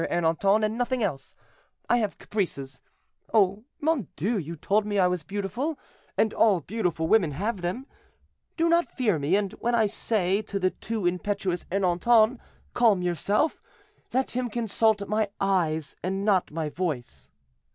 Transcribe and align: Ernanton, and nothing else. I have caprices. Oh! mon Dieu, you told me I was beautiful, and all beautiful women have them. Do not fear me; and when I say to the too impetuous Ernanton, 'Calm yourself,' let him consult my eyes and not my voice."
Ernanton, 0.09 0.65
and 0.65 0.79
nothing 0.79 1.03
else. 1.03 1.35
I 1.87 1.97
have 1.97 2.17
caprices. 2.17 2.81
Oh! 3.35 3.65
mon 3.79 4.07
Dieu, 4.15 4.39
you 4.39 4.55
told 4.55 4.83
me 4.83 4.97
I 4.97 5.05
was 5.05 5.21
beautiful, 5.21 5.77
and 6.17 6.33
all 6.33 6.59
beautiful 6.59 7.05
women 7.07 7.33
have 7.33 7.61
them. 7.61 7.85
Do 8.57 8.67
not 8.67 8.87
fear 8.91 9.19
me; 9.19 9.35
and 9.35 9.51
when 9.59 9.75
I 9.75 9.85
say 9.85 10.41
to 10.41 10.57
the 10.57 10.71
too 10.71 11.05
impetuous 11.05 11.65
Ernanton, 11.65 12.39
'Calm 12.73 13.03
yourself,' 13.03 13.61
let 14.11 14.31
him 14.31 14.49
consult 14.49 15.07
my 15.07 15.29
eyes 15.39 15.95
and 16.01 16.25
not 16.25 16.49
my 16.49 16.67
voice." 16.69 17.29